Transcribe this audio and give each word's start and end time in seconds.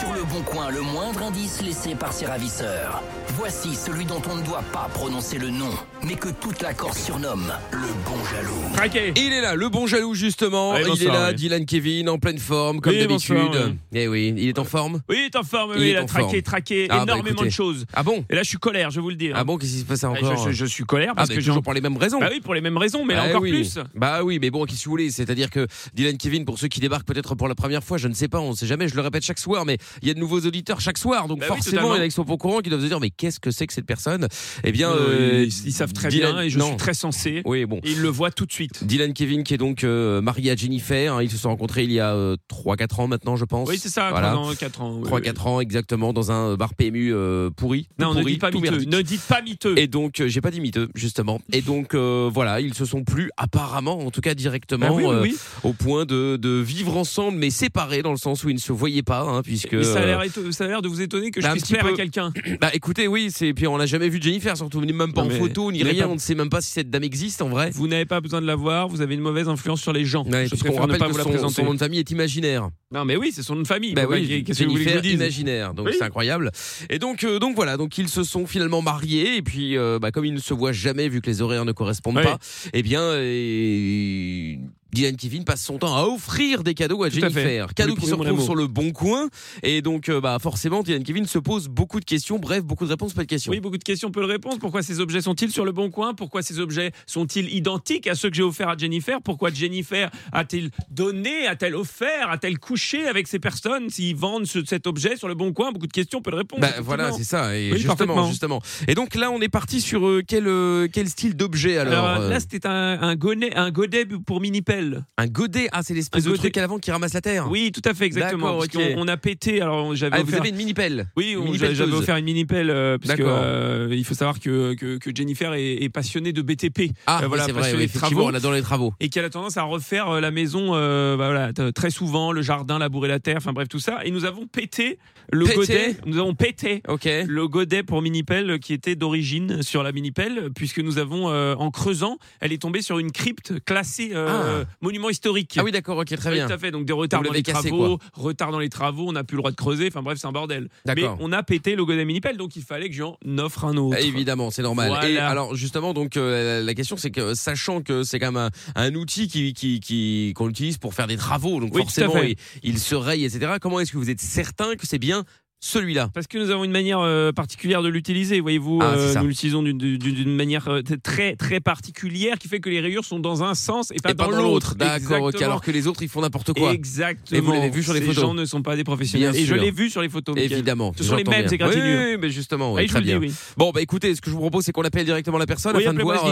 Sur 0.00 0.12
le 0.12 0.22
bon 0.24 0.40
coin, 0.42 0.70
le 0.70 0.80
moindre 0.80 1.22
indice 1.22 1.60
laissé 1.62 1.94
par 1.94 2.12
ses 2.12 2.26
ravisseurs. 2.26 3.02
Voici 3.36 3.74
celui 3.74 4.04
dont 4.04 4.20
on 4.30 4.36
ne 4.36 4.42
doit 4.42 4.62
pas 4.72 4.88
prononcer 4.92 5.38
le 5.38 5.50
nom, 5.50 5.70
mais 6.02 6.14
que 6.14 6.28
toute 6.28 6.62
la 6.62 6.72
Corse 6.74 7.02
surnomme 7.02 7.52
le 7.72 7.86
bon 8.06 8.16
jaloux. 8.32 8.72
Traqué. 8.74 9.12
Il 9.16 9.32
est 9.32 9.40
là, 9.40 9.54
le 9.54 9.68
bon 9.68 9.86
jaloux 9.86 10.14
justement. 10.14 10.72
Oui, 10.74 10.80
il 10.96 11.02
est 11.02 11.06
là, 11.06 11.28
oui. 11.30 11.34
Dylan 11.34 11.66
Kevin, 11.66 12.08
en 12.08 12.18
pleine 12.18 12.38
forme, 12.38 12.80
comme 12.80 12.92
Oui, 12.92 13.00
d'habitude. 13.00 13.36
oui. 13.36 13.76
Eh 13.92 14.08
oui, 14.08 14.34
il 14.36 14.48
est 14.48 14.58
en 14.58 14.64
forme 14.64 15.00
Oui, 15.08 15.16
il 15.20 15.24
est 15.26 15.36
en 15.36 15.42
forme, 15.42 15.72
Il 15.76 15.82
il 15.82 15.96
a 15.96 16.02
en 16.02 16.06
traqué, 16.06 16.28
forme. 16.28 16.42
traqué 16.42 16.86
Ah, 16.90 16.96
bah, 16.98 17.02
énormément 17.04 17.42
de 17.42 17.50
choses. 17.50 17.84
Ah 17.92 18.02
bon 18.02 18.24
Et 18.30 18.34
là, 18.34 18.42
je 18.42 18.48
suis 18.48 18.58
colère, 18.58 18.90
je 18.90 19.00
vous 19.00 19.10
le 19.10 19.16
dis. 19.16 19.28
hein. 19.28 19.34
Ah 19.36 19.44
bon, 19.44 19.56
qu'est-ce 19.58 19.72
qui 19.72 19.80
se 19.80 19.84
passe 19.84 20.04
Ah, 20.04 20.10
encore 20.10 20.36
je, 20.36 20.50
je- 20.50 20.52
je 20.52 20.64
suis 20.66 20.84
colère 20.84 21.10
Ah, 21.12 21.16
parce 21.16 21.28
mais 21.28 21.34
que 21.36 21.40
toujours 21.40 21.56
j'en- 21.56 21.62
pour 21.62 21.74
les 21.74 21.80
mêmes 21.80 21.96
raisons. 21.96 22.20
Bah 22.20 22.28
oui, 22.30 22.40
pour 22.40 22.54
les 22.54 22.60
mêmes 22.60 22.76
raisons, 22.78 23.04
mais 23.04 23.14
là 23.14 23.22
Bah 23.24 23.28
encore 23.30 23.42
oui. 23.42 23.50
plus. 23.50 23.78
Bah 23.94 24.22
oui, 24.22 24.38
mais 24.40 24.50
bon, 24.50 24.64
qu'est-ce 24.64 24.80
que 24.80 24.84
vous 24.84 24.90
voulez? 24.92 25.10
C'est-à-dire 25.10 25.50
que 25.50 25.66
Dylan 25.94 26.16
Kevin, 26.18 26.44
pour 26.44 26.58
ceux 26.58 26.68
qui 26.68 26.80
débarquent 26.80 27.06
peut-être 27.06 27.34
pour 27.34 27.48
la 27.48 27.54
première 27.54 27.82
fois, 27.82 27.98
je 27.98 28.08
ne 28.08 28.14
sais 28.14 28.28
pas, 28.28 28.38
on 28.40 28.50
ne 28.50 28.56
sait 28.56 28.66
jamais, 28.66 28.88
je 28.88 28.94
le 28.94 29.02
répète 29.02 29.24
chaque 29.24 29.38
soir, 29.38 29.64
mais 29.64 29.73
il 30.02 30.08
y 30.08 30.10
a 30.10 30.14
de 30.14 30.18
nouveaux 30.20 30.40
auditeurs 30.40 30.80
chaque 30.80 30.98
soir, 30.98 31.28
donc 31.28 31.40
Bah 31.40 31.46
oui, 31.50 31.56
forcément, 31.56 31.76
totalement. 31.82 31.94
il 31.94 31.98
y 31.98 32.00
en 32.00 32.04
a 32.04 32.08
qui 32.08 32.14
sont 32.14 32.24
pas 32.24 32.32
au 32.32 32.38
courant, 32.38 32.60
qui 32.60 32.70
doivent 32.70 32.82
se 32.82 32.86
dire, 32.86 33.00
mais 33.00 33.10
qu'est-ce 33.10 33.40
que 33.40 33.50
c'est 33.50 33.66
que 33.66 33.72
cette 33.72 33.86
personne? 33.86 34.28
Eh 34.64 34.72
bien, 34.72 34.90
Euh, 34.90 35.40
euh, 35.40 35.44
ils, 35.44 35.66
ils 35.68 35.72
savent 35.72 35.92
très 35.92 36.08
Dylan- 36.08 36.32
bien 36.34 36.42
et 36.42 36.50
je 36.50 36.58
non. 36.58 36.68
suis 36.68 36.76
très 36.76 36.94
sensé. 36.94 37.42
Oui, 37.44 37.64
bon. 37.66 37.80
Et 37.84 37.92
ils 37.92 38.00
le 38.00 38.08
voient 38.08 38.30
tout 38.30 38.46
de 38.46 38.52
suite. 38.52 38.84
Dylan 38.84 39.12
Kevin 39.12 39.44
qui 39.44 39.54
est 39.54 39.58
donc 39.58 39.84
euh, 39.84 40.20
marié 40.20 40.50
à 40.50 40.56
Jennifer, 40.56 41.14
hein, 41.14 41.22
ils 41.22 41.30
se 41.30 41.36
sont 41.36 41.48
rencontrés 41.48 41.84
il 41.84 41.92
y 41.92 42.00
a 42.00 42.14
3-4 42.50 43.00
ans 43.00 43.08
maintenant, 43.08 43.36
je 43.36 43.44
pense. 43.44 43.68
Oui, 43.68 43.78
c'est 43.78 43.88
ça, 43.88 44.10
Voilà. 44.10 44.32
3 44.32 44.50
ans, 44.50 44.54
4 44.54 44.80
ans. 44.82 45.00
oui, 45.02 45.08
3-4 45.10 45.20
oui. 45.26 45.32
ans 45.50 45.60
exactement 45.60 46.12
dans 46.12 46.30
un 46.32 46.54
bar 46.56 46.74
PMU 46.74 47.12
euh, 47.12 47.50
pourri. 47.50 47.88
Non, 47.98 48.14
ne 48.14 48.22
dites 48.22 48.40
pas 48.40 48.50
miteux. 48.50 48.84
Ne 48.84 49.02
dites 49.02 49.22
pas 49.22 49.42
miteux. 49.42 49.78
Et 49.78 49.86
donc, 49.86 50.20
euh, 50.20 50.28
j'ai 50.28 50.40
pas 50.40 50.50
dit 50.50 50.60
miteux, 50.60 50.88
justement. 50.94 51.40
Et 51.52 51.60
donc, 51.62 51.94
euh, 51.94 52.30
voilà, 52.32 52.60
ils 52.60 52.74
se 52.74 52.84
sont 52.84 53.04
plus, 53.04 53.30
apparemment, 53.36 53.98
en 54.00 54.10
tout 54.10 54.20
cas 54.20 54.34
directement, 54.34 54.88
Bah 54.88 54.92
oui, 54.92 55.04
oui, 55.04 55.10
euh, 55.14 55.22
oui. 55.22 55.36
au 55.62 55.72
point 55.72 56.04
de, 56.04 56.36
de 56.36 56.48
vivre 56.60 56.96
ensemble, 56.96 57.38
mais 57.38 57.50
séparés, 57.50 58.02
dans 58.02 58.10
le 58.12 58.16
sens 58.16 58.44
où 58.44 58.48
ils 58.50 58.54
ne 58.54 58.60
se 58.60 58.72
voyaient 58.72 59.02
pas, 59.02 59.20
hein, 59.22 59.42
puisque. 59.42 59.63
Mais 59.72 59.82
ça 59.84 60.00
a 60.00 60.06
l'air 60.06 60.20
euh, 60.20 60.24
éto- 60.24 60.52
ça 60.52 60.64
a 60.64 60.68
l'air 60.68 60.82
de 60.82 60.88
vous 60.88 61.00
étonner 61.00 61.30
que 61.30 61.40
je 61.40 61.46
bah, 61.46 61.52
un 61.52 61.56
puisse 61.56 61.66
plaire 61.68 61.84
à 61.86 61.90
peu. 61.90 61.96
quelqu'un. 61.96 62.32
bah 62.60 62.70
écoutez, 62.74 63.06
oui, 63.08 63.28
c'est 63.34 63.52
puis 63.54 63.66
on 63.66 63.78
n'a 63.78 63.86
jamais 63.86 64.08
vu 64.08 64.18
Jennifer, 64.20 64.56
surtout 64.56 64.80
même 64.80 65.12
pas 65.12 65.22
Non, 65.24 65.28
en 65.34 65.38
photo, 65.38 65.72
ni 65.72 65.82
rien, 65.82 66.04
pas- 66.04 66.10
on 66.10 66.14
ne 66.14 66.20
sait 66.20 66.34
même 66.34 66.48
pas 66.50 66.60
si 66.60 66.70
cette 66.70 66.90
dame 66.90 67.04
existe 67.04 67.42
en 67.42 67.48
vrai. 67.48 67.70
Vous 67.72 67.88
n'avez 67.88 68.04
pas 68.06 68.20
besoin 68.20 68.40
de 68.40 68.46
la 68.46 68.56
voir, 68.56 68.88
vous 68.88 69.00
avez 69.00 69.14
une 69.14 69.20
mauvaise 69.20 69.48
influence 69.48 69.80
sur 69.80 69.92
les 69.92 70.04
gens. 70.04 70.24
Ouais, 70.24 70.46
je 70.46 70.54
préfère 70.56 70.72
ne 70.72 70.78
rappelle 70.80 70.98
pas 70.98 71.06
que 71.06 71.12
vous 71.12 71.18
la 71.18 71.24
son, 71.24 71.30
présenter. 71.30 71.54
son 71.54 71.64
nom 71.64 71.74
de 71.74 71.78
famille 71.78 71.98
est 72.00 72.10
imaginaire. 72.10 72.68
Non, 72.92 73.04
mais 73.04 73.16
oui, 73.16 73.32
c'est 73.34 73.42
son 73.42 73.56
nom 73.56 73.62
de 73.62 73.66
famille. 73.66 73.92
Bah 73.94 74.02
Pourquoi- 74.02 74.18
oui, 74.20 74.44
Qu'est-ce 74.44 74.60
que 74.60 74.64
vous 74.64 74.70
voulez 74.72 74.84
que 74.84 74.90
je 74.90 74.94
Jennifer 74.96 75.10
dise 75.10 75.20
imaginaire, 75.20 75.74
donc 75.74 75.86
Oui. 75.86 75.92
c'est 75.98 76.04
incroyable. 76.04 76.50
Et 76.90 76.98
donc, 76.98 77.24
euh, 77.24 77.38
donc 77.38 77.56
voilà, 77.56 77.76
donc 77.76 77.98
ils 77.98 78.08
se 78.08 78.22
sont 78.22 78.46
finalement 78.46 78.82
mariés 78.82 79.36
et 79.36 79.42
puis 79.42 79.76
euh, 79.76 79.98
bah, 79.98 80.10
comme 80.12 80.24
ils 80.24 80.34
ne 80.34 80.38
se 80.40 80.54
voient 80.54 80.72
jamais 80.72 81.08
vu 81.08 81.20
que 81.20 81.26
les 81.26 81.42
horaires 81.42 81.64
ne 81.64 81.72
correspondent 81.72 82.22
pas, 82.22 82.38
eh 82.72 82.82
bien 82.82 83.00
euh, 83.02 84.56
Dylan 84.94 85.16
Kevin 85.16 85.44
passe 85.44 85.62
son 85.62 85.78
temps 85.78 85.96
à 85.96 86.04
offrir 86.04 86.62
des 86.62 86.74
cadeaux 86.74 87.02
à 87.02 87.10
Tout. 87.10 87.18
Jennifer, 87.20 87.74
cadeaux 87.74 87.96
qui 87.96 88.06
se 88.06 88.14
retrouvent 88.14 88.42
sur 88.42 88.54
le 88.54 88.66
bon 88.68 88.92
coin 88.92 89.28
et 89.62 89.82
donc 89.82 90.08
euh, 90.08 90.20
bah 90.20 90.38
forcément 90.40 90.82
Dylan 90.82 91.02
Kevin 91.02 91.26
se 91.26 91.38
pose 91.38 91.68
beaucoup 91.68 91.98
de 92.00 92.04
questions, 92.04 92.38
bref 92.38 92.62
beaucoup 92.62 92.84
de 92.84 92.90
réponses, 92.90 93.12
pas 93.12 93.22
de 93.22 93.26
questions. 93.28 93.50
Oui, 93.50 93.60
beaucoup 93.60 93.76
de 93.78 93.82
questions, 93.84 94.10
peu 94.10 94.20
de 94.22 94.26
réponses. 94.26 94.58
Pourquoi 94.58 94.82
ces 94.82 95.00
objets 95.00 95.20
sont-ils 95.20 95.50
sur 95.50 95.64
le 95.64 95.72
bon 95.72 95.90
coin? 95.90 96.14
Pourquoi 96.14 96.42
ces 96.42 96.60
objets 96.60 96.92
sont-ils 97.06 97.52
identiques 97.52 98.06
à 98.06 98.14
ceux 98.14 98.30
que 98.30 98.36
j'ai 98.36 98.42
offerts 98.42 98.68
à 98.68 98.76
Jennifer? 98.76 99.20
Pourquoi 99.20 99.50
Jennifer 99.52 100.10
a-t-elle 100.32 100.70
donné, 100.90 101.46
a-t-elle 101.48 101.74
offert, 101.74 102.30
a-elle 102.30 102.58
couché 102.58 103.06
avec 103.06 103.26
ces 103.26 103.38
personnes 103.40 103.90
s'ils 103.90 104.14
vendent 104.14 104.46
ce- 104.46 104.64
cet 104.64 104.86
objet 104.86 105.16
sur 105.16 105.26
le 105.28 105.34
bon 105.34 105.52
coin? 105.52 105.72
Beaucoup 105.72 105.88
de 105.88 105.92
questions, 105.92 106.22
peu 106.22 106.30
de 106.30 106.36
réponses. 106.36 106.60
Bah, 106.60 106.70
voilà, 106.80 107.10
c'est 107.12 107.24
ça. 107.24 107.56
Et 107.58 107.72
Oui, 107.72 107.78
justement, 107.80 108.28
justement. 108.28 108.62
Et 108.86 108.94
donc 108.94 109.14
là, 109.16 109.30
on 109.32 109.40
est 109.40 109.48
parti 109.48 109.80
sur 109.80 110.06
euh, 110.06 110.22
quel 110.26 110.46
euh, 110.46 110.86
quel 110.92 111.08
style 111.08 111.34
d'objet 111.34 111.78
alors, 111.78 112.04
Alors, 112.06 112.28
là, 112.28 112.38
c'était 112.38 112.66
un, 112.66 113.00
un, 113.02 113.16
godet, 113.16 113.54
un 113.56 113.70
godet 113.70 114.06
pour 114.06 114.40
mini-pelle. 114.40 114.83
Un 115.18 115.26
godet. 115.26 115.68
Ah, 115.72 115.82
c'est 115.82 115.94
l'espèce 115.94 116.22
Un 116.22 116.24
de 116.24 116.30
godet. 116.30 116.38
truc 116.40 116.56
à 116.58 116.60
l'avant 116.60 116.78
qui 116.78 116.90
ramasse 116.90 117.14
la 117.14 117.20
terre. 117.20 117.48
Oui, 117.50 117.70
tout 117.72 117.82
à 117.84 117.94
fait, 117.94 118.06
exactement. 118.06 118.46
D'accord, 118.46 118.58
Parce 118.70 118.76
ok. 118.76 118.94
qu'on 118.94 119.02
on 119.02 119.08
a 119.08 119.16
pété. 119.16 119.60
Alors, 119.60 119.94
j'avais 119.94 120.16
Ah, 120.16 120.22
vous 120.22 120.28
offert- 120.28 120.40
avez 120.40 120.48
une 120.50 120.56
mini 120.56 120.74
pelle. 120.74 121.08
Oui, 121.16 121.36
on- 121.38 121.44
Mini 121.44 121.58
j'avais 121.58 121.74
pelleteuse. 121.74 121.94
offert 121.94 122.16
une 122.16 122.24
mini 122.24 122.44
pelle 122.44 122.70
euh, 122.70 122.98
parce 122.98 123.14
que 123.14 123.22
D'accord. 123.22 123.40
euh, 123.42 123.88
il 123.92 124.04
faut 124.04 124.14
savoir 124.14 124.40
que, 124.40 124.74
que, 124.74 124.98
que 124.98 125.10
Jennifer 125.14 125.52
est, 125.54 125.82
est 125.82 125.88
passionnée 125.88 126.32
de 126.32 126.42
BTP. 126.42 126.90
Ah, 127.06 127.18
Euh, 127.18 127.22
oui, 127.22 127.28
voilà, 127.28 127.44
c'est 127.44 127.52
vrai. 127.52 127.60
passionnée 127.62 127.82
oui, 127.82 127.86
de 127.86 127.90
effectivement, 127.90 128.20
travaux. 128.22 128.32
on 128.32 128.34
adore 128.36 128.52
les 128.52 128.62
travaux. 128.62 128.94
et 129.00 129.08
qui 129.08 129.18
a 129.18 129.30
tendance 129.30 129.56
à 129.56 129.62
refaire 129.62 130.08
euh, 130.10 130.20
la 130.20 130.30
maison 130.30 130.70
euh, 130.74 131.16
bah 131.16 131.26
voilà, 131.30 131.52
t- 131.52 131.72
très 131.72 131.90
souvent, 131.90 132.32
le 132.32 132.42
jardin, 132.42 132.78
labourer 132.78 133.08
la 133.08 133.20
terre, 133.20 133.36
enfin 133.38 133.52
bref 133.52 133.68
tout 133.68 133.78
ça. 133.78 134.00
Et 134.04 134.10
nous 134.10 134.24
avons 134.24 134.46
pété 134.46 134.98
le 135.32 135.44
Pété 135.46 135.56
godet, 135.56 135.96
nous 136.04 136.18
avons 136.18 136.34
pété 136.34 136.82
Ok. 136.86 137.08
le 137.26 137.48
godet 137.48 137.82
pour 137.82 138.02
Minipelle 138.02 138.58
qui 138.58 138.74
était 138.74 138.94
d'origine 138.94 139.62
sur 139.62 139.82
la 139.82 139.90
Minipelle, 139.92 140.50
puisque 140.54 140.80
nous 140.80 140.98
avons, 140.98 141.30
euh, 141.30 141.54
en 141.54 141.70
creusant, 141.70 142.18
elle 142.40 142.52
est 142.52 142.60
tombée 142.60 142.82
sur 142.82 142.98
une 142.98 143.10
crypte 143.10 143.54
classée 143.64 144.10
euh, 144.14 144.64
monument 144.80 145.10
historique. 145.10 145.56
Ah 145.58 145.64
oui, 145.64 145.72
d'accord. 145.72 145.98
Ok, 145.98 146.14
très 146.16 146.32
bien. 146.32 146.46
Tout 146.46 146.52
à 146.52 146.58
fait, 146.58 146.70
donc 146.70 146.84
des 146.84 146.92
retards 146.92 147.22
dans 147.22 147.32
les 147.32 147.42
cassé, 147.42 147.68
travaux, 147.68 147.98
retard 148.12 148.50
dans 148.52 148.58
les 148.58 148.68
travaux, 148.68 149.08
on 149.08 149.12
n'a 149.12 149.24
plus 149.24 149.36
le 149.36 149.40
droit 149.40 149.50
de 149.50 149.56
creuser, 149.56 149.88
enfin 149.88 150.02
bref, 150.02 150.18
c'est 150.20 150.26
un 150.26 150.32
bordel. 150.32 150.68
Mais 150.86 151.04
on 151.20 151.32
a 151.32 151.42
pété 151.42 151.76
le 151.76 151.84
godet 151.84 152.04
Minipelle, 152.04 152.36
donc 152.36 152.56
il 152.56 152.62
fallait 152.62 152.88
que 152.88 152.94
j'en 152.94 153.16
offre 153.38 153.64
un 153.64 153.76
autre. 153.76 153.96
Ah, 153.98 154.02
Évidemment, 154.02 154.50
c'est 154.50 154.62
normal. 154.62 154.88
Voilà. 154.88 155.08
Et 155.08 155.18
alors 155.18 155.54
justement, 155.54 155.94
donc 155.94 156.16
euh, 156.16 156.62
la 156.62 156.74
question 156.74 156.96
c'est 156.96 157.10
que 157.10 157.34
sachant 157.34 157.82
que 157.82 158.02
c'est 158.04 158.18
quand 158.18 158.32
même 158.32 158.50
un, 158.76 158.82
un 158.82 158.94
outil 158.94 159.28
qui 159.28 159.52
qui 159.54 159.80
qui 159.80 160.32
qu'on 160.34 160.48
utilise 160.48 160.78
pour 160.78 160.94
faire 160.94 161.06
des 161.06 161.16
travaux, 161.16 161.60
donc 161.60 161.74
Oui, 161.74 161.82
forcément 161.82 162.22
il, 162.22 162.36
il 162.62 162.78
se 162.78 162.94
raye, 162.94 163.24
etc. 163.24 163.54
Comment 163.60 163.80
est-ce 163.80 163.92
que 163.92 163.98
vous 163.98 164.10
êtes 164.10 164.20
certain 164.20 164.74
que 164.76 164.86
c'est 164.86 164.98
bien 164.98 165.24
celui-là 165.64 166.10
Parce 166.12 166.26
que 166.26 166.36
nous 166.38 166.50
avons 166.50 166.64
une 166.64 166.70
manière 166.70 167.00
euh, 167.00 167.32
particulière 167.32 167.82
de 167.82 167.88
l'utiliser, 167.88 168.40
voyez-vous. 168.40 168.80
Ah, 168.82 168.94
c'est 168.96 169.16
euh, 169.16 169.20
nous 169.22 169.28
l'utilisons 169.28 169.62
d'une- 169.62 170.34
manière 170.36 170.68
euh, 170.68 170.82
très 171.02 171.36
très 171.36 171.60
particulière 171.60 172.38
qui 172.38 172.48
fait 172.48 172.60
que 172.60 172.68
les 172.68 172.80
rayures 172.80 173.04
sont 173.04 173.18
dans 173.18 173.42
un 173.42 173.54
sens 173.54 173.90
et 173.90 173.96
pas, 174.02 174.10
Et 174.10 174.14
dans 174.14 174.30
l'autre. 174.30 174.74
D'accord. 174.74 175.22
Ok. 175.22 175.40
Alors 175.40 175.62
que 175.62 175.70
les 175.70 175.86
autres 175.86 176.02
ils 176.02 176.08
font 176.08 176.20
n'importe 176.20 176.52
quoi. 176.52 176.72
Exactement. 176.72 177.38
Et 177.38 177.40
vous 177.40 177.52
l'avez 177.52 177.70
vu 177.70 177.82
sur 177.82 177.94
les 177.94 178.00
Ces 178.00 178.06
photos 178.06 178.22
gens 178.22 178.34
ne 178.34 178.44
sont 178.44 178.62
pas 178.62 178.76
des 178.76 178.84
professionnels. 178.84 179.32
Bien 179.32 179.40
et 179.40 179.44
je 179.44 179.54
l'ai 179.54 179.70
vu 179.70 179.88
sur 179.90 180.02
les 180.02 180.08
photos. 180.08 180.36
Évidemment. 180.36 180.92
Ce 180.96 181.04
sont 181.04 181.16
les 181.16 181.24
mêmes 181.24 181.42
bien. 181.44 181.50
égratignures. 181.50 182.00
Oui, 182.00 182.12
oui, 182.12 182.18
mais 182.20 182.30
justement, 182.30 182.74
oui, 182.74 182.82
Ah, 182.84 182.88
très 182.88 183.00
dis, 183.00 183.06
bien. 183.06 183.18
oui. 183.18 183.32
Bon, 183.56 183.70
bah 183.70 183.80
écoutez, 183.80 184.14
ce 184.14 184.20
que 184.20 184.28
je 184.30 184.34
vous 184.34 184.40
propose, 184.40 184.64
c'est 184.64 184.72
qu'on 184.72 184.82
appelle 184.82 185.04
directement 185.06 185.38
la 185.38 185.46
personne 185.46 185.76
Oui, 185.76 185.84
afin 185.84 185.94
de 185.94 186.02
voir 186.02 186.24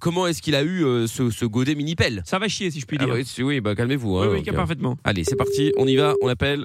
comment 0.00 0.26
est-ce 0.26 0.40
qu'il 0.40 0.54
a 0.54 0.62
eu 0.64 0.84
ce, 1.06 1.30
ce 1.30 1.44
godet 1.44 1.74
mini 1.74 1.94
pelle. 1.94 2.22
Ça 2.24 2.38
va 2.38 2.48
chier 2.48 2.70
si 2.70 2.80
je 2.80 2.86
puis 2.86 2.96
Ah 3.00 3.04
dire. 3.04 3.14
oui, 3.14 3.24
c'est- 3.26 3.42
oui, 3.42 3.60
bah 3.60 3.74
calmez-vous. 3.74 4.18
oui, 4.18 4.26
hein, 4.26 4.30
oui, 4.32 4.42
euh, 4.48 4.52
parfaitement. 4.52 4.96
Allez, 5.04 5.24
c'est 5.24 5.36
parti, 5.36 5.72
on 5.76 5.86
y 5.86 5.96
va, 5.96 6.14
on 6.22 6.28
appelle. 6.28 6.64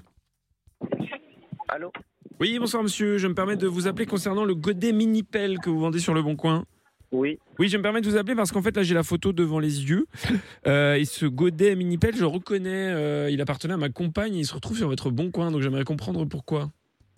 Allô 1.67 1.91
Oui, 2.39 2.57
bonsoir 2.59 2.83
monsieur. 2.83 3.17
Je 3.17 3.27
me 3.27 3.33
permets 3.33 3.55
de 3.57 3.67
vous 3.67 3.87
appeler 3.87 4.05
concernant 4.05 4.45
le 4.45 4.55
godet 4.55 4.93
mini-pelle 4.93 5.59
que 5.59 5.69
vous 5.69 5.79
vendez 5.79 5.99
sur 5.99 6.13
le 6.13 6.21
Bon 6.21 6.35
Coin. 6.35 6.65
Oui. 7.11 7.39
Oui, 7.59 7.69
je 7.69 7.77
me 7.77 7.81
permets 7.83 8.01
de 8.01 8.09
vous 8.09 8.17
appeler 8.17 8.35
parce 8.35 8.51
qu'en 8.51 8.61
fait, 8.61 8.75
là, 8.75 8.83
j'ai 8.83 8.93
la 8.93 9.03
photo 9.03 9.31
devant 9.33 9.59
les 9.59 9.89
yeux. 9.89 10.05
Euh, 10.67 10.95
et 10.95 11.05
ce 11.05 11.25
godet 11.25 11.75
mini-pelle, 11.75 12.15
je 12.15 12.25
reconnais. 12.25 12.91
euh, 12.93 13.29
il 13.29 13.39
appartenait 13.39 13.73
à 13.75 13.77
ma 13.77 13.87
compagne. 13.89 14.35
Il 14.35 14.45
se 14.45 14.53
retrouve 14.53 14.75
sur 14.77 14.89
votre 14.89 15.11
Bon 15.11 15.31
Coin. 15.31 15.49
Donc, 15.49 15.61
j'aimerais 15.61 15.85
comprendre 15.85 16.25
pourquoi. 16.25 16.71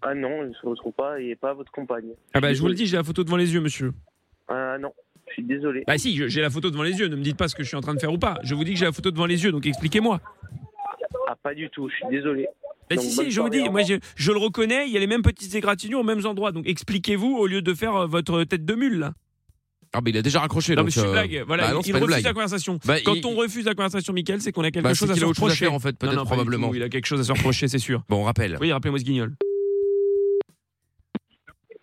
Ah 0.04 0.14
non, 0.14 0.44
il 0.44 0.50
ne 0.50 0.54
se 0.54 0.66
retrouve 0.68 0.94
pas 0.94 1.20
et 1.20 1.36
pas 1.36 1.54
votre 1.56 1.72
compagne. 1.72 2.09
Ah, 2.34 2.40
bah, 2.42 2.54
je 2.54 2.62
vous 2.62 2.68
le 2.68 2.76
dis, 2.76 2.86
j'ai 2.86 2.98
la 2.98 3.04
photo 3.04 3.24
devant 3.24 3.38
les 3.38 3.52
yeux, 3.54 3.59
monsieur. 3.62 3.92
Ah 4.48 4.78
non, 4.80 4.94
je 5.28 5.34
suis 5.34 5.44
désolé. 5.44 5.84
Bah, 5.88 5.98
si, 5.98 6.16
j'ai 6.30 6.42
la 6.42 6.52
photo 6.52 6.70
devant 6.70 6.84
les 6.84 7.00
yeux. 7.00 7.08
Ne 7.08 7.16
me 7.16 7.24
dites 7.24 7.38
pas 7.38 7.48
ce 7.48 7.56
que 7.56 7.64
je 7.64 7.68
suis 7.68 7.78
en 7.78 7.82
train 7.82 7.96
de 7.96 8.00
faire 8.00 8.14
ou 8.14 8.20
pas. 8.20 8.38
Je 8.44 8.54
vous 8.54 8.64
dis 8.64 8.74
que 8.74 8.80
j'ai 8.80 8.86
la 8.86 8.92
photo 8.92 9.09
devant 9.09 9.26
les 9.26 9.44
yeux. 9.44 9.52
Donc, 9.52 9.66
expliquez-moi. 9.66 10.22
Ah 11.28 11.36
pas 11.42 11.56
du 11.56 11.70
tout, 11.72 11.90
je 11.90 11.96
suis 11.96 12.08
désolé. 12.09 12.48
Bah, 12.90 12.96
Donc, 12.96 13.06
si, 13.06 13.12
si, 13.12 13.32
je 13.32 13.40
vous 13.42 13.50
dis, 13.50 13.70
moi, 13.70 13.84
je, 13.84 13.96
je 14.16 14.32
le 14.32 14.40
reconnais. 14.40 14.88
Il 14.88 14.92
y 14.94 14.98
a 14.98 15.00
les 15.00 15.08
mêmes 15.08 15.22
petites 15.22 15.54
égratignures 15.54 16.00
aux 16.00 16.04
mêmes 16.04 16.26
endroits. 16.26 16.52
Donc, 16.52 16.68
expliquez-vous 16.68 17.38
au 17.38 17.46
lieu 17.46 17.62
de 17.62 17.74
faire 17.74 17.96
euh, 17.96 18.08
votre 18.08 18.44
tête 18.46 18.66
de 18.66 18.74
mule, 18.76 18.98
là. 19.00 19.14
Ah, 19.94 20.02
mais 20.04 20.10
il 20.12 20.18
a 20.18 20.22
déjà 20.22 20.40
raccroché. 20.40 20.74
Non, 20.76 20.82
donc, 20.82 20.86
mais 20.86 20.92
c'est 20.92 21.02
une 21.02 21.08
euh, 21.08 21.12
blague. 21.12 21.44
Voilà, 21.48 21.68
bah 21.68 21.74
non, 21.74 21.82
il, 21.82 21.94
refuse 21.94 22.08
blague. 22.08 22.24
la 22.24 22.34
conversation. 22.34 22.80
Bah, 22.86 23.00
Quand 23.02 23.14
il- 23.16 23.26
on 23.26 23.36
refuse 23.36 23.66
la 23.66 23.74
conversation, 23.76 24.14
Michael, 24.14 24.42
c'est 24.42 24.52
qu'on 24.52 24.64
a 24.64 24.72
quelque 24.72 24.84
Bah, 24.84 24.94
chose 24.94 25.10
à 25.12 25.16
se 25.16 25.24
a 25.24 25.28
autre 25.28 25.36
chose 25.36 25.44
à 25.44 25.46
reprocher. 25.54 25.66
faire, 25.66 25.74
en 25.74 25.80
fait, 25.80 25.98
peut-être, 25.98 26.24
probablement. 26.26 26.74
Il 26.74 26.82
a 26.84 26.90
quelque 26.90 27.06
chose 27.06 27.20
à 27.20 27.24
se 27.24 27.32
reprocher, 27.32 27.68
c'est 27.68 27.80
sûr. 27.80 28.04
Bon, 28.10 28.18
on 28.22 28.24
rappelle. 28.24 28.58
Oui, 28.62 28.72
rappelez-moi 28.72 29.00
ce 29.00 29.04
guignol. 29.04 29.36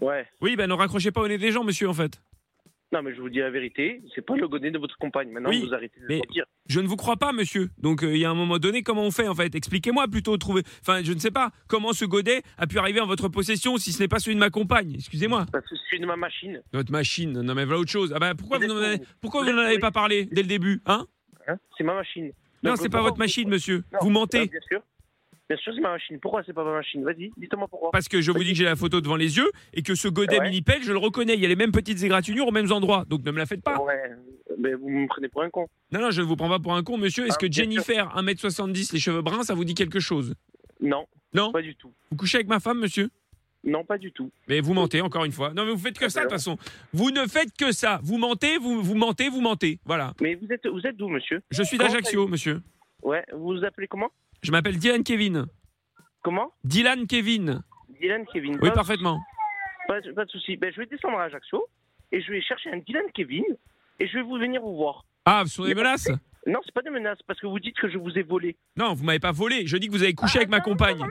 Ouais. 0.01 0.27
Oui, 0.41 0.57
ben 0.57 0.67
ne 0.69 0.75
raccrochez 0.75 1.11
pas 1.11 1.21
au 1.23 1.29
nez 1.29 1.39
des 1.39 1.53
gens, 1.53 1.65
monsieur, 1.65 1.89
en 1.89 1.95
fait. 1.95 2.21
Non 2.93 3.03
mais 3.03 3.13
je 3.15 3.21
vous 3.21 3.29
dis 3.29 3.39
la 3.41 3.51
vérité, 3.51 4.01
c'est 4.15 4.25
pas 4.25 4.37
le 4.37 4.47
godet 4.47 4.71
de 4.71 4.79
votre 4.79 4.97
compagne. 4.97 5.31
Maintenant 5.31 5.51
Oui, 5.51 5.61
vous 5.67 5.75
arrêtez 5.75 5.99
de 6.01 6.07
mais- 6.07 6.15
le 6.15 6.21
mentir. 6.21 6.45
Je 6.69 6.81
ne 6.81 6.87
vous 6.87 6.97
crois 6.97 7.17
pas, 7.17 7.33
monsieur. 7.33 7.71
Donc, 7.79 8.03
euh, 8.03 8.13
il 8.15 8.19
y 8.19 8.25
a 8.25 8.31
un 8.31 8.35
moment 8.35 8.59
donné, 8.59 8.83
comment 8.83 9.03
on 9.03 9.11
fait, 9.11 9.27
en 9.29 9.35
fait? 9.35 9.55
Expliquez-moi 9.55 10.07
plutôt. 10.09 10.37
Trouver... 10.37 10.63
Enfin, 10.83 11.03
je 11.03 11.13
ne 11.13 11.19
sais 11.19 11.31
pas 11.31 11.51
comment 11.69 11.93
ce 11.93 12.05
godet 12.05 12.43
a 12.59 12.67
pu 12.67 12.79
arriver 12.79 13.01
en 13.01 13.07
votre 13.07 13.29
possession 13.29 13.77
si 13.77 13.93
ce 13.93 14.01
n'est 14.03 14.09
pas 14.09 14.19
celui 14.21 14.35
de 14.37 14.41
ma 14.41 14.51
compagne. 14.51 14.93
Excusez-moi. 14.95 15.47
Parce 15.53 15.65
que 15.69 15.75
c'est 15.91 15.99
de 15.99 16.07
ma 16.07 16.17
machine. 16.17 16.63
Votre 16.73 16.91
machine. 16.93 17.33
Non, 17.41 17.55
mais 17.55 17.65
voilà 17.65 17.81
autre 17.81 17.91
chose. 17.91 18.13
Ah, 18.15 18.19
bah, 18.21 18.35
pourquoi 18.37 18.59
vous 18.59 18.67
Vous 18.67 18.75
n'en 18.75 18.81
avez, 18.81 18.99
pourquoi 19.21 19.41
Vous 19.41 19.47
vous 19.47 19.51
êtes 19.51 19.57
n'en 19.57 19.63
avez 19.63 19.79
pas 19.79 19.91
parlé 19.93 20.27
dès 20.27 20.43
le 20.43 20.49
début 20.49 20.81
Hein? 20.87 21.07
Hein? 21.49 21.57
C'est 21.77 21.85
ma 21.85 21.95
machine. 21.95 22.33
Non, 22.63 22.75
c'est 22.77 22.89
pas 22.89 23.03
votre 23.03 23.19
machine, 23.19 23.49
monsieur. 23.49 23.85
Non. 23.93 23.99
Vous 24.03 24.11
mentez. 24.11 24.47
bien 24.47 24.61
sûr. 24.69 24.81
Bien 25.49 25.57
sûr 25.59 25.73
c'est 25.75 25.81
ma 25.81 25.91
machine. 25.91 26.19
Pourquoi 26.21 26.43
c'est 26.45 26.53
pas 26.53 26.65
ma 26.65 26.73
machine 26.73 27.05
Vas-y, 27.05 27.31
dites-moi 27.37 27.69
pourquoi. 27.69 27.91
Parce 27.93 28.09
que 28.09 28.21
je 28.21 28.33
vous 28.33 28.43
dis 28.43 28.51
que 28.51 28.57
j'ai 28.59 28.65
la 28.65 28.75
photo 28.77 29.01
devant 29.01 29.17
les 29.17 29.37
yeux 29.37 29.49
et 29.75 29.83
que 29.83 29.95
ce 29.95 30.09
godet 30.09 30.39
Ouais. 30.41 30.45
mini-pelle, 30.49 30.83
je 30.83 30.91
le 30.93 30.99
reconnais. 30.99 31.35
Il 31.35 31.41
y 31.41 31.45
a 31.45 31.49
les 31.49 31.57
mêmes 31.57 31.73
petites 31.73 32.03
égratignures 32.03 32.49
aux 32.49 32.53
mêmes 32.53 32.73
endroits. 32.73 33.05
Donc 33.09 33.25
ne 33.25 33.31
me 33.31 33.39
la 33.39 33.47
faites 33.47 33.63
pas. 33.63 33.81
Ouais. 33.81 34.11
Mais 34.59 34.75
vous 34.75 34.89
me 34.89 35.07
prenez 35.07 35.29
pour 35.29 35.43
un 35.43 35.51
con. 35.51 35.67
Non, 35.93 36.01
non, 36.01 36.11
je 36.11 36.21
ne 36.23 36.27
vous 36.27 36.35
prends 36.37 36.49
pas 36.49 36.59
pour 36.59 36.75
un 36.75 36.83
con, 36.83 36.97
monsieur. 36.99 37.27
Est-ce 37.27 37.35
Ah, 37.39 37.47
que 37.47 37.53
Jennifer, 37.53 38.09
1m70, 38.17 38.93
les 38.93 38.99
cheveux 38.99 39.23
bruns, 39.23 39.43
ça 39.45 39.55
vous 39.55 39.65
dit 39.65 39.75
quelque 39.75 40.01
chose? 40.01 40.35
Non, 40.81 41.07
Non? 41.35 41.53
Pas 41.53 41.63
du 41.63 41.75
tout. 41.77 41.93
Vous 42.11 42.17
couchez 42.17 42.39
avec 42.39 42.49
ma 42.49 42.59
femme, 42.61 42.81
monsieur? 42.81 43.09
Non, 43.65 43.85
pas 43.85 43.99
du 43.99 44.13
tout. 44.13 44.31
Mais 44.49 44.61
vous 44.61 44.75
mentez 44.75 45.01
encore 45.01 45.25
une 45.25 45.33
fois. 45.33 45.53
Non, 45.53 45.65
mais 45.65 45.73
vous 45.73 45.79
faites 45.79 45.99
que 45.99 46.09
ça 46.09 46.21
de 46.21 46.25
toute 46.27 46.33
façon. 46.33 46.57
Vous 46.93 47.11
ne 47.11 47.27
faites 47.27 47.53
que 47.57 47.73
ça. 47.73 48.01
Vous 48.03 48.17
mentez, 48.17 48.59
vous, 48.59 48.81
vous 48.83 48.95
mentez, 48.95 49.29
vous 49.29 49.41
mentez. 49.41 49.79
Voilà. 49.85 50.13
Mais 50.21 50.35
vous 50.37 50.47
êtes, 50.53 50.67
vous 50.67 50.87
êtes 50.87 50.97
d'où, 50.97 51.09
monsieur? 51.09 51.41
Je 51.51 51.63
suis 51.63 51.77
d'Ajaccio, 51.79 52.27
monsieur. 52.29 52.61
Ouais, 53.03 53.25
vous 53.33 53.57
vous 53.57 53.65
appelez 53.65 53.89
comment? 53.89 54.11
Je 54.43 54.51
m'appelle 54.53 54.79
Dylan 54.79 55.03
Kevin. 55.03 55.47
Comment? 56.23 56.53
Dylan 56.65 57.07
Kevin. 57.07 57.63
Dylan 58.01 58.25
Kevin. 58.33 58.59
Oui, 58.63 58.69
Pas- 58.69 58.75
parfaitement. 58.75 59.21
Pas, 59.89 60.01
pas 60.15 60.25
de 60.25 60.31
souci. 60.31 60.57
Ben, 60.57 60.73
je 60.73 60.81
vais 60.81 60.87
descendre 60.87 61.19
à 61.19 61.25
Ajaccio 61.25 61.67
et 62.13 62.21
je 62.21 62.31
vais 62.33 62.43
chercher 62.43 62.71
un 62.71 62.79
Dylan 62.79 63.05
Kevin 63.15 63.45
et 64.01 64.07
je 64.09 64.15
vais 64.15 64.23
vous 64.23 64.39
venir 64.39 64.61
vous 64.61 64.77
voir. 64.77 65.05
Ah, 65.25 65.43
ce 65.47 65.55
sont 65.57 65.65
des 65.65 65.75
menaces 65.75 66.09
Non, 66.47 66.61
c'est 66.65 66.75
pas 66.75 66.83
des 66.83 66.91
menaces 66.91 67.19
parce 67.27 67.41
que 67.41 67.47
vous 67.47 67.59
dites 67.61 67.77
que 67.77 67.89
je 67.89 67.99
vous 67.99 68.11
ai 68.19 68.23
volé. 68.23 68.57
Non, 68.77 68.95
vous 68.95 69.05
m'avez 69.05 69.19
pas 69.19 69.33
volé. 69.33 69.67
Je 69.67 69.77
dis 69.77 69.87
que 69.89 69.93
vous 69.93 70.03
avez 70.03 70.15
couché 70.15 70.39
avec 70.39 70.49
ma 70.49 70.59
non, 70.59 70.65
compagne. 70.65 71.05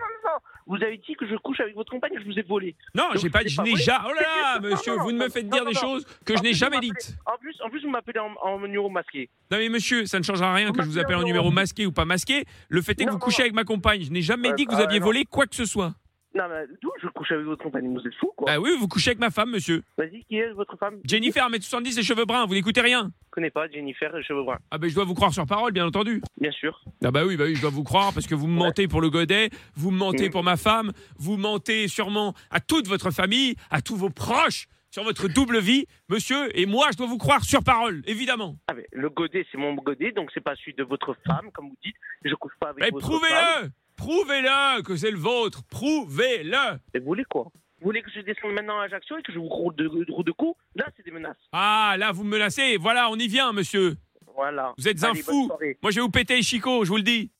Vous 0.67 0.75
avez 0.77 0.97
dit 0.97 1.15
que 1.15 1.27
je 1.27 1.35
couche 1.35 1.59
avec 1.59 1.75
votre 1.75 1.91
compagne 1.91 2.13
et 2.15 2.19
je 2.19 2.25
vous 2.25 2.39
ai 2.39 2.41
volé. 2.41 2.75
Non, 2.95 3.09
j'ai 3.15 3.29
pas, 3.29 3.41
je 3.45 3.62
n'ai 3.62 3.75
jamais. 3.75 4.06
Oh 4.09 4.13
là 4.13 4.21
là, 4.21 4.59
monsieur, 4.59 4.94
vous 4.97 5.12
ne 5.12 5.19
me 5.19 5.29
faites 5.29 5.47
dire 5.47 5.63
des 5.63 5.75
choses 5.75 6.06
que 6.25 6.35
je 6.35 6.41
n'ai 6.41 6.53
jamais 6.53 6.79
dites. 6.79 7.15
En 7.25 7.38
plus, 7.38 7.56
en 7.63 7.69
plus, 7.69 7.83
vous 7.83 7.89
m'appelez 7.89 8.19
en, 8.19 8.59
numéro 8.59 8.89
masqué. 8.89 9.29
Non 9.51 9.57
mais 9.57 9.69
monsieur, 9.69 10.06
ça 10.07 10.17
ne 10.17 10.23
changera 10.23 10.53
rien 10.53 10.71
que 10.71 10.81
je 10.81 10.88
vous 10.88 10.97
appelle 10.97 11.17
en 11.17 11.23
numéro 11.23 11.51
masqué 11.51 11.85
ou 11.85 11.91
pas 11.91 12.06
masqué. 12.06 12.45
Le 12.69 12.81
fait 12.81 13.00
est 13.00 13.06
que 13.06 13.12
vous 13.12 13.19
couchez 13.19 13.44
avec 13.44 13.53
ma 13.53 13.63
compagne. 13.63 14.03
Je 14.03 14.12
n'ai 14.12 14.21
jamais 14.21 14.50
Ouais, 14.50 14.56
dit 14.56 14.65
que 14.65 14.71
vous 14.73 14.81
ah, 14.81 14.85
aviez 14.85 15.00
non. 15.00 15.06
volé 15.06 15.25
quoi 15.25 15.45
que 15.45 15.56
ce 15.56 15.65
soit. 15.65 15.94
Non, 16.35 16.43
mais 16.49 16.65
d'où 16.81 16.91
je 17.01 17.07
couche 17.07 17.31
avec 17.31 17.45
votre 17.45 17.63
compagne 17.63 17.91
Vous 17.93 18.05
êtes 18.05 18.13
fou, 18.15 18.31
quoi. 18.35 18.45
Bah 18.51 18.59
oui, 18.59 18.71
vous 18.77 18.87
couchez 18.87 19.11
avec 19.11 19.19
ma 19.19 19.29
femme, 19.31 19.51
monsieur. 19.51 19.81
Vas-y, 19.97 20.23
qui 20.25 20.35
est 20.37 20.51
votre 20.51 20.77
femme? 20.77 20.99
Jennifer, 21.05 21.49
mais 21.49 21.61
70 21.61 21.97
et 21.97 22.03
cheveux 22.03 22.25
bruns, 22.25 22.45
vous 22.45 22.53
n'écoutez 22.55 22.81
rien. 22.81 23.09
Je 23.25 23.29
connais 23.31 23.49
pas 23.49 23.67
Jennifer 23.69 24.15
et 24.15 24.23
cheveux 24.23 24.43
bruns. 24.43 24.59
Ah 24.71 24.77
ben 24.77 24.89
je 24.89 24.95
dois 24.95 25.05
vous 25.05 25.13
croire 25.13 25.33
sur 25.33 25.45
parole, 25.45 25.71
bien 25.71 25.85
entendu. 25.85 26.21
Bien 26.39 26.51
sûr. 26.51 26.83
Ah 27.03 27.11
bah 27.11 27.25
oui, 27.25 27.37
bah 27.37 27.45
oui, 27.45 27.55
je 27.55 27.61
dois 27.61 27.69
vous 27.69 27.83
croire 27.83 28.13
parce 28.13 28.27
que 28.27 28.35
vous 28.35 28.47
me 28.47 28.53
mentez 28.57 28.87
pour 28.87 29.01
le 29.01 29.09
godet, 29.09 29.49
vous 29.75 29.91
me 29.91 29.97
mentez 29.97 30.25
Mhm. 30.25 30.31
pour 30.31 30.43
ma 30.43 30.57
femme, 30.57 30.91
vous 31.17 31.37
mentez 31.37 31.87
sûrement 31.87 32.33
à 32.51 32.59
toute 32.59 32.88
votre 32.88 33.11
famille, 33.11 33.55
à 33.71 33.81
tous 33.81 33.95
vos 33.95 34.09
proches 34.09 34.67
sur 34.91 35.03
votre 35.03 35.27
double 35.27 35.59
vie, 35.59 35.85
monsieur, 36.07 36.57
et 36.57 36.65
moi 36.65 36.88
je 36.93 36.97
dois 36.97 37.07
vous 37.07 37.17
croire 37.17 37.43
sur 37.43 37.61
parole, 37.63 38.01
évidemment. 38.07 38.55
Ah, 38.69 38.73
mais 38.73 38.88
le 38.93 39.09
godet, 39.09 39.45
c'est 39.51 39.57
mon 39.57 39.73
godet, 39.73 40.13
donc 40.13 40.31
c'est 40.33 40.39
pas 40.43 40.55
celui 40.55 40.73
de 40.73 40.83
votre 40.83 41.13
femme, 41.27 41.49
comme 41.53 41.67
vous 41.67 41.77
dites. 41.83 41.95
Je 42.23 42.33
couche 42.35 42.53
pas 42.61 42.69
avec 42.69 42.81
Mais 42.83 42.89
votre 42.91 43.05
femme. 43.05 43.19
prouvez-le 43.19 43.69
Prouvez-le 43.95 44.81
que 44.81 44.95
c'est 44.95 45.12
le 45.12 45.18
vôtre 45.18 45.63
Prouvez-le 45.69 46.80
Et 46.94 47.00
vous 47.00 47.06
voulez 47.06 47.24
quoi? 47.30 47.44
Vous 47.81 47.89
voulez 47.89 48.01
que 48.01 48.09
je 48.13 48.21
descende 48.21 48.51
maintenant 48.53 48.80
à 48.80 48.86
Ajaccio 48.86 49.18
et 49.18 49.21
que 49.21 49.31
je 49.31 49.38
vous 49.39 49.47
roule 49.47 49.75
de, 49.75 49.88
de, 49.88 50.24
de 50.24 50.31
coups? 50.31 50.57
Là, 50.75 50.86
c'est 50.95 51.03
des 51.06 51.12
menaces. 51.12 51.36
Ah, 51.51 51.95
là, 52.00 52.12
vous 52.12 52.24
me 52.24 52.30
menacez. 52.31 52.77
Voilà, 52.77 53.09
on 53.12 53.15
y 53.15 53.27
vient, 53.27 53.51
monsieur. 53.53 53.95
Voilà. 54.36 54.74
Vous 54.77 54.88
êtes 54.88 55.03
un 55.03 55.12
Allez, 55.12 55.21
fou. 55.21 55.51
Moi, 55.83 55.92
je 55.92 55.95
vais 55.95 56.01
vous 56.01 56.09
péter 56.09 56.36
les 56.38 56.42
chicots, 56.42 56.83
je 56.83 56.89
vous 56.89 56.97
le 56.97 57.03
dis. 57.03 57.31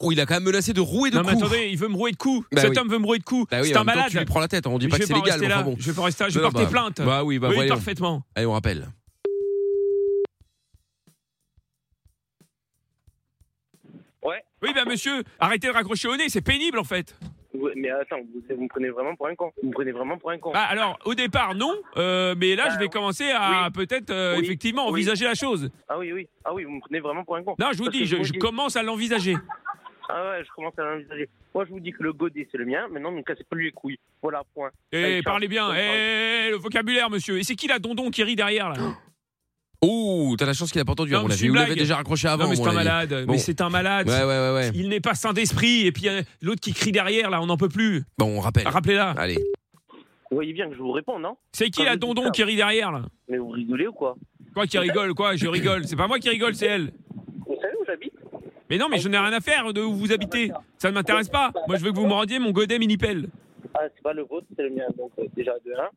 Oh, 0.00 0.10
il 0.12 0.20
a 0.20 0.26
quand 0.26 0.34
même 0.34 0.42
menacé 0.44 0.72
de 0.72 0.80
rouer 0.80 1.10
de 1.10 1.16
non, 1.16 1.22
mais 1.22 1.32
coups. 1.32 1.44
attendez, 1.44 1.68
il 1.70 1.78
veut 1.78 1.88
me 1.88 1.94
rouer 1.96 2.10
de 2.10 2.16
coups. 2.16 2.46
Bah 2.52 2.60
Cet 2.60 2.70
oui. 2.70 2.78
homme 2.78 2.88
veut 2.88 2.98
me 2.98 3.06
rouer 3.06 3.18
de 3.18 3.24
coups. 3.24 3.48
Bah 3.50 3.58
oui, 3.62 3.68
c'est 3.68 3.76
un 3.76 3.84
malade. 3.84 4.06
tu 4.10 4.18
lui 4.18 4.24
prends 4.24 4.40
la 4.40 4.48
tête. 4.48 4.66
On 4.66 4.76
dit 4.78 4.86
Mais 4.86 4.90
pas 4.90 4.98
que 4.98 5.06
c'est 5.06 5.14
légal, 5.14 5.40
enfin 5.44 5.62
bon. 5.62 5.76
Je 5.78 5.90
vais 5.90 5.96
pas 5.96 6.02
rester 6.04 6.24
là. 6.24 6.30
Je 6.30 6.38
vais 6.38 6.42
porter 6.42 6.64
bah, 6.64 6.70
plainte. 6.70 7.00
Bah 7.00 7.22
oui, 7.24 7.38
bah 7.38 7.48
oui, 7.48 7.54
voyons. 7.54 7.74
parfaitement. 7.74 8.22
Allez, 8.34 8.46
on 8.46 8.52
rappelle. 8.52 8.88
Oui, 14.24 14.70
bah 14.74 14.84
monsieur, 14.86 15.22
arrêtez 15.38 15.66
de 15.68 15.72
raccrocher 15.72 16.08
au 16.08 16.16
nez, 16.16 16.28
c'est 16.28 16.40
pénible 16.40 16.78
en 16.78 16.84
fait. 16.84 17.14
Ouais, 17.52 17.72
mais 17.76 17.90
attends, 17.90 18.16
vous, 18.18 18.42
vous 18.56 18.62
me 18.62 18.68
prenez 18.68 18.88
vraiment 18.90 19.14
pour 19.14 19.28
un 19.28 19.34
con. 19.36 19.52
Vous 19.62 19.68
me 19.68 19.72
prenez 19.74 19.92
vraiment 19.92 20.18
pour 20.18 20.30
un 20.30 20.38
con. 20.38 20.50
Bah, 20.52 20.62
alors, 20.62 20.98
au 21.04 21.14
départ, 21.14 21.54
non, 21.54 21.72
euh, 21.96 22.34
mais 22.36 22.56
là, 22.56 22.64
Bah, 22.64 22.70
je 22.74 22.78
vais 22.80 22.88
commencer 22.88 23.30
à 23.30 23.66
oui. 23.66 23.72
peut-être 23.86 24.10
euh, 24.10 24.36
Oui. 24.38 24.44
effectivement 24.44 24.84
Oui. 24.86 24.90
envisager 24.92 25.24
la 25.24 25.34
chose. 25.34 25.70
Ah 25.88 25.96
oui, 25.98 26.12
oui. 26.12 26.26
Ah 26.44 26.52
oui, 26.52 26.64
vous 26.64 26.72
me 26.72 26.80
prenez 26.80 26.98
vraiment 27.00 27.22
pour 27.24 27.36
un 27.36 27.44
con. 27.44 27.54
Non, 27.60 27.68
je 27.72 27.78
vous 27.78 27.84
Parce 27.84 27.96
dis, 27.96 28.06
je, 28.06 28.38
commence 28.38 28.74
à 28.76 28.82
l'envisager. 28.82 29.36
Ah 30.08 30.30
ouais, 30.30 30.44
je 30.44 30.50
commence 30.56 30.76
à 30.78 30.82
l'envisager. 30.82 31.28
Moi, 31.54 31.64
je 31.66 31.70
vous 31.70 31.80
dis 31.80 31.92
que 31.92 32.02
le 32.02 32.12
godet, 32.12 32.48
c'est 32.50 32.58
le 32.58 32.64
mien. 32.66 32.88
Maintenant, 32.90 33.12
ne 33.12 33.18
me 33.18 33.22
cassez 33.22 33.44
pas 33.48 33.54
lui 33.56 33.66
les 33.66 33.72
couilles. 33.72 33.98
Voilà, 34.20 34.42
point. 34.52 34.70
Ciao. 34.92 35.22
parlez 35.22 35.46
bien. 35.48 35.72
Eh, 35.74 36.50
le 36.50 36.56
vocabulaire, 36.56 37.08
monsieur. 37.08 37.38
Et 37.38 37.44
c'est 37.44 37.54
qui 37.54 37.68
la 37.68 37.78
dondon 37.78 38.10
qui 38.10 38.22
rit 38.24 38.36
derrière 38.36 38.70
là? 38.70 38.74
Oh, 39.86 40.34
t'as 40.38 40.46
la 40.46 40.52
chance 40.54 40.70
qu'il 40.72 40.80
a 40.80 40.84
pas 40.84 40.92
entendu, 40.92 41.14
à 41.14 41.18
Non, 41.18 41.24
mon 41.24 41.30
avis. 41.30 41.48
Vous 41.48 41.54
l'avez 41.54 41.74
déjà 41.74 41.96
raccroché 41.96 42.26
avant, 42.28 42.44
Non, 42.44 42.50
mais 42.50 42.56
c'est 42.56 42.66
un 42.66 42.72
malade. 42.72 43.24
Bon. 43.26 43.32
Mais 43.32 43.38
c'est 43.38 43.60
un 43.60 43.68
malade. 43.68 44.08
Ouais, 44.08 44.20
ouais, 44.20 44.24
ouais, 44.24 44.54
ouais. 44.54 44.70
Il 44.74 44.88
n'est 44.88 45.00
pas 45.00 45.14
sain 45.14 45.32
d'esprit. 45.32 45.86
Et 45.86 45.92
puis 45.92 46.08
euh, 46.08 46.22
l'autre 46.40 46.60
qui 46.60 46.72
crie 46.72 46.92
derrière, 46.92 47.28
là, 47.30 47.42
on 47.42 47.46
n'en 47.46 47.56
peut 47.56 47.68
plus. 47.68 48.04
Bon, 48.16 48.38
on 48.38 48.40
rappelle. 48.40 48.66
Rappelez-la. 48.66 49.10
Allez. 49.10 49.38
Vous 50.30 50.36
voyez 50.38 50.52
bien 50.52 50.68
que 50.68 50.74
je 50.74 50.80
vous 50.80 50.92
réponds, 50.92 51.18
non? 51.18 51.36
C'est 51.52 51.70
qui 51.70 51.84
la 51.84 51.96
dondon 51.96 52.30
qui 52.30 52.42
rit 52.42 52.56
derrière, 52.56 52.90
là? 52.90 53.02
Mais 53.28 53.38
vous 53.38 53.50
rigolez 53.50 53.86
ou 53.86 53.92
quoi? 53.92 54.16
Quoi 54.54 54.66
qui 54.66 54.78
rigole 54.78 55.14
Quoi? 55.14 55.36
Je 55.36 55.46
rigole. 55.46 55.84
C'est 55.84 55.96
pas 55.96 56.08
moi 56.08 56.18
qui 56.18 56.30
rigole, 56.30 56.54
c'est 56.54 56.66
elle. 56.66 56.92
Vous 57.46 57.56
savez 57.60 57.74
où 57.80 57.84
j'habite? 57.86 58.14
Mais 58.70 58.78
non, 58.78 58.86
mais 58.90 58.98
je 58.98 59.08
n'ai 59.08 59.18
rien 59.18 59.32
à 59.32 59.40
faire 59.40 59.72
de 59.72 59.82
où 59.82 59.94
vous 59.94 60.12
habitez. 60.12 60.50
Ça 60.78 60.88
ne 60.88 60.94
m'intéresse 60.94 61.28
pas. 61.28 61.52
Moi, 61.68 61.76
je 61.76 61.84
veux 61.84 61.92
que 61.92 61.96
vous 61.96 62.06
me 62.06 62.12
rendiez 62.12 62.38
mon 62.38 62.50
godet 62.50 62.78
mini-pelle. 62.78 63.28
Ah, 63.74 63.80
c'est 63.94 64.02
pas 64.02 64.12
le 64.12 64.22
vôtre, 64.22 64.46
c'est 64.56 64.62
le 64.62 64.70
mien. 64.70 64.84
Donc, 64.96 65.10
euh, 65.18 65.24
déjà, 65.36 65.52
de 65.64 65.72
1. 65.72 65.88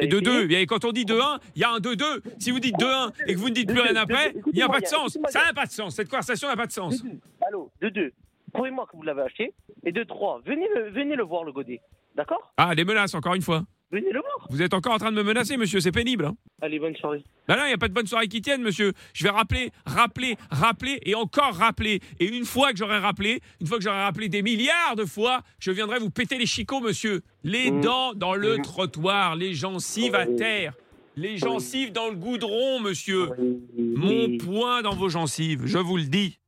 Et 0.00 0.06
de 0.06 0.18
fini 0.18 0.46
2. 0.48 0.50
Et 0.52 0.66
quand 0.66 0.84
on 0.84 0.92
dit 0.92 1.04
2-1, 1.04 1.38
il 1.54 1.60
y 1.60 1.64
a 1.64 1.70
un 1.70 1.78
2-2. 1.78 2.22
Si 2.38 2.50
vous 2.50 2.60
dites 2.60 2.76
2-1 2.76 3.12
et 3.26 3.34
que 3.34 3.38
vous 3.38 3.48
ne 3.48 3.54
dites 3.54 3.68
plus 3.68 3.80
rien 3.80 3.96
après, 3.96 4.34
il 4.46 4.54
n'y 4.54 4.62
a 4.62 4.68
pas 4.68 4.80
de 4.80 4.86
sens. 4.86 5.18
Ça 5.28 5.44
n'a 5.44 5.52
pas 5.52 5.66
de 5.66 5.72
sens. 5.72 5.94
Cette 5.94 6.08
conversation 6.08 6.48
n'a 6.48 6.56
pas 6.56 6.66
de 6.66 6.72
sens. 6.72 7.02
De 7.02 7.08
deux. 7.08 7.18
Allô, 7.46 7.70
de 7.80 7.88
2. 7.88 8.12
Prouvez-moi 8.52 8.86
que 8.90 8.96
vous 8.96 9.02
l'avez 9.02 9.22
acheté. 9.22 9.52
Et 9.84 9.92
de 9.92 10.02
3. 10.04 10.42
Venez 10.44 10.68
le, 10.74 10.90
venez 10.90 11.16
le 11.16 11.24
voir, 11.24 11.44
le 11.44 11.52
godet. 11.52 11.80
D'accord? 12.14 12.52
Ah, 12.56 12.74
des 12.74 12.84
menaces, 12.84 13.14
encore 13.14 13.34
une 13.34 13.42
fois. 13.42 13.64
Venez 13.92 14.10
le 14.10 14.20
voir. 14.20 14.46
Vous 14.48 14.62
êtes 14.62 14.72
encore 14.72 14.94
en 14.94 14.98
train 14.98 15.10
de 15.12 15.16
me 15.16 15.22
menacer, 15.22 15.56
monsieur. 15.58 15.78
C'est 15.80 15.92
pénible. 15.92 16.24
hein. 16.24 16.34
Allez, 16.62 16.78
bonne 16.78 16.96
soirée. 16.96 17.22
Bah 17.46 17.56
non, 17.56 17.64
il 17.64 17.68
n'y 17.68 17.74
a 17.74 17.78
pas 17.78 17.88
de 17.88 17.92
bonne 17.92 18.06
soirée 18.06 18.26
qui 18.26 18.40
tienne, 18.40 18.62
monsieur. 18.62 18.92
Je 19.12 19.24
vais 19.24 19.30
rappeler, 19.30 19.70
rappeler, 19.84 20.36
rappeler 20.50 20.98
et 21.04 21.14
encore 21.14 21.54
rappeler. 21.54 22.00
Et 22.18 22.24
une 22.26 22.44
fois 22.46 22.72
que 22.72 22.78
j'aurai 22.78 22.98
rappelé, 22.98 23.40
une 23.60 23.66
fois 23.66 23.76
que 23.76 23.84
j'aurai 23.84 24.02
rappelé 24.02 24.28
des 24.30 24.40
milliards 24.42 24.96
de 24.96 25.04
fois, 25.04 25.42
je 25.58 25.70
viendrai 25.70 25.98
vous 25.98 26.08
péter 26.10 26.38
les 26.38 26.46
chicots, 26.46 26.80
monsieur. 26.80 27.20
Les 27.44 27.70
Mmh. 27.70 27.80
dents 27.82 28.14
dans 28.14 28.34
le 28.34 28.56
Mmh. 28.58 28.62
trottoir, 28.62 29.36
les 29.36 29.52
gencives 29.54 30.14
à 30.14 30.26
terre, 30.26 30.72
les 31.16 31.36
gencives 31.36 31.92
dans 31.92 32.08
le 32.08 32.16
goudron, 32.16 32.80
monsieur. 32.80 33.28
Mon 33.76 34.38
poing 34.38 34.80
dans 34.80 34.94
vos 34.94 35.10
gencives, 35.10 35.66
je 35.66 35.78
vous 35.78 35.98
le 35.98 36.04
dis. 36.04 36.38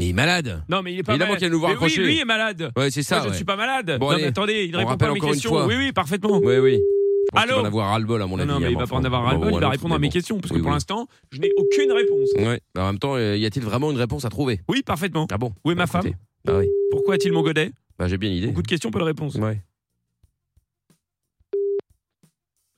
Mais 0.00 0.06
il 0.06 0.10
est 0.10 0.14
malade. 0.14 0.62
Non, 0.66 0.80
mais 0.82 0.94
il 0.94 0.98
est 1.00 1.02
pas 1.02 1.12
Évidemment 1.12 1.32
malade. 1.32 1.38
qu'il 1.40 1.48
va 1.48 1.52
nous 1.52 1.60
voir 1.60 1.72
Mais 1.72 1.86
oui, 1.86 1.94
lui 1.98 2.18
est 2.20 2.24
malade. 2.24 2.72
Ouais, 2.74 2.90
c'est 2.90 3.02
ça. 3.02 3.16
Moi, 3.16 3.20
je 3.24 3.26
ne 3.26 3.30
ouais. 3.32 3.36
suis 3.36 3.44
pas 3.44 3.56
malade. 3.56 3.98
Bon, 4.00 4.06
non, 4.06 4.12
allez. 4.12 4.22
mais 4.22 4.28
attendez, 4.28 4.64
il 4.64 4.70
ne 4.70 4.76
On 4.76 4.78
répond 4.80 4.96
pas 4.96 5.06
à 5.08 5.12
mes 5.12 5.18
une 5.18 5.24
questions. 5.26 5.66
Oui, 5.66 5.74
oui, 5.76 5.92
parfaitement. 5.92 6.40
Oui, 6.42 6.56
oui. 6.56 6.80
Je 6.80 7.32
pense 7.32 7.42
qu'il 7.44 7.50
Allô 7.52 7.56
va 7.56 7.60
en 7.60 7.64
avoir 7.66 7.90
ras-le-bol, 7.90 8.22
à 8.22 8.26
mon 8.26 8.38
avis. 8.38 8.48
non, 8.48 8.60
mais 8.60 8.66
hein, 8.66 8.70
il 8.70 8.78
va 8.78 8.86
pas 8.86 8.96
en 8.96 9.04
avoir 9.04 9.20
bon, 9.20 9.26
ras 9.28 9.34
le 9.34 9.40
bol, 9.40 9.52
il 9.52 9.60
va 9.60 9.68
répondre 9.68 9.94
à 9.94 9.98
mes 9.98 10.06
bon. 10.08 10.12
questions, 10.12 10.40
parce 10.40 10.48
que 10.52 10.54
Oui, 10.56 10.62
pour 10.62 10.70
oui. 10.70 10.74
l'instant, 10.74 11.06
je 11.30 11.38
n'ai 11.40 11.50
aucune 11.58 11.92
réponse. 11.92 12.30
Ouais. 12.34 12.60
Bah, 12.74 12.84
en 12.84 12.86
même 12.86 12.98
temps, 12.98 13.14
euh, 13.16 13.36
y 13.36 13.44
a-t-il 13.44 13.62
vraiment 13.62 13.90
une 13.90 13.98
réponse 13.98 14.24
à 14.24 14.30
trouver? 14.30 14.60
Oui, 14.68 14.82
parfaitement. 14.82 15.26
Ah 15.30 15.36
bon? 15.36 15.52
Où 15.66 15.70
est 15.70 15.74
ma 15.74 15.84
Bah, 15.84 15.90
écoutez. 16.00 16.12
femme? 16.14 16.18
Bah 16.46 16.58
oui. 16.60 16.66
Pourquoi 16.90 17.16
a-t-il 17.16 17.34
mon 17.34 17.42
godet? 17.42 17.70
Bah, 17.98 18.08
j'ai 18.08 18.16
bien 18.16 18.30
l'idée. 18.30 18.46
Beaucoup 18.46 18.62
de 18.62 18.68
questions, 18.68 18.90
peu 18.90 19.00
de 19.00 19.04
réponses. 19.04 19.34
Ouais. 19.34 19.60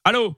Allô? 0.05 0.35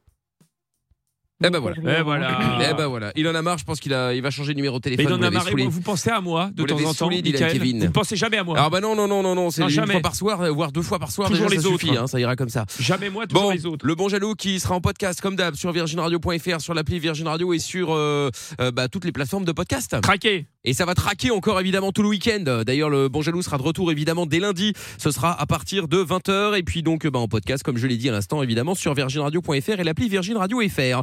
Eh 1.43 1.51
ben 1.51 1.59
voilà. 1.59 1.77
Eh 1.99 2.03
voilà. 2.03 2.69
Eh 2.71 2.75
ben 2.75 2.87
voilà. 2.87 3.13
Il 3.17 3.27
en 3.27 3.35
a 3.35 3.43
marre, 3.43 3.59
je 3.59 3.65
pense 3.65 3.81
qu'il 3.81 3.93
a, 3.93 4.15
il 4.15 4.23
va 4.23 4.31
changer 4.31 4.53
de 4.53 4.57
numéro 4.57 4.79
de 4.79 4.89
Mais 4.89 4.97
téléphone. 4.97 5.15
il 5.21 5.27
en 5.27 5.31
vous 5.31 5.37
a 5.37 5.53
marre. 5.53 5.69
Vous 5.69 5.81
pensez 5.81 6.09
à 6.11 6.21
moi 6.21 6.51
de 6.55 6.63
Vous 6.63 6.69
temps 6.69 6.77
en 6.77 6.83
temps, 6.85 6.93
saoulé, 6.95 7.23
Dylan 7.23 7.51
Kevin. 7.51 7.79
Vous 7.81 7.85
ne 7.87 7.91
pensez 7.91 8.15
jamais 8.17 8.37
à 8.37 8.45
moi. 8.45 8.57
Alors 8.57 8.71
bah 8.71 8.81
non, 8.81 8.95
non, 8.95 9.09
non, 9.09 9.23
non, 9.23 9.35
non, 9.35 9.51
c'est 9.51 9.63
une 9.63 9.69
jamais. 9.69 9.93
fois 9.95 10.01
par 10.01 10.15
soir, 10.15 10.53
voire 10.55 10.71
deux 10.71 10.81
fois 10.83 11.01
par 11.01 11.11
soir. 11.11 11.29
Toujours 11.29 11.49
déjà, 11.49 11.61
ça 11.61 11.67
les 11.69 11.75
autres. 11.75 11.81
suffit, 11.81 11.97
hein, 11.97 12.07
ça 12.07 12.21
ira 12.21 12.37
comme 12.37 12.49
ça. 12.51 12.65
Jamais 12.79 13.11
moi, 13.11 13.27
toujours 13.27 13.45
Bon, 13.47 13.51
les 13.51 13.67
autres. 13.67 13.85
le 13.85 13.95
bon 13.97 14.09
jaloux 14.09 14.35
qui 14.37 14.61
sera 14.61 14.77
en 14.77 14.81
podcast 14.81 15.21
comme 15.21 15.35
d'hab 15.35 15.55
sur 15.57 15.73
virginradio.fr, 15.73 16.61
sur 16.61 16.73
l'appli 16.73 17.01
Virgin 17.01 17.27
Radio 17.27 17.53
et 17.53 17.59
sur 17.59 17.93
euh, 17.93 18.31
euh, 18.61 18.71
bah, 18.71 18.89
toutes 18.89 19.05
les 19.05 19.13
plateformes 19.13 19.45
de 19.45 19.53
podcast. 19.53 20.01
Craqué. 20.03 20.47
Et 20.63 20.73
ça 20.73 20.87
va 20.87 20.95
traquer 20.95 21.31
encore 21.33 21.61
évidemment 21.61 21.91
tout 21.93 22.03
le 22.03 22.09
week-end. 22.09 22.63
D'ailleurs, 22.65 22.89
le 22.91 23.09
bon 23.09 23.21
jaloux 23.23 23.43
sera 23.43 23.59
de 23.59 23.63
retour 23.63 23.91
évidemment 23.91 24.25
dès 24.25 24.39
lundi. 24.39 24.73
Ce 24.99 25.11
sera 25.11 25.39
à 25.39 25.45
partir 25.47 25.89
de 25.89 25.99
20h 26.03 26.57
et 26.57 26.63
puis 26.63 26.83
donc 26.83 27.07
bah, 27.07 27.19
en 27.19 27.29
podcast 27.29 27.63
comme 27.65 27.77
je 27.77 27.87
l'ai 27.89 27.97
dit 27.97 28.09
à 28.09 28.13
l'instant 28.13 28.43
évidemment 28.43 28.75
sur 28.77 28.95
virginradio.fr 28.95 29.81
et 29.81 29.85
l'appli 29.85 30.09
Virgin 30.09 30.37
Radio 30.39 30.63
FR. 30.67 31.03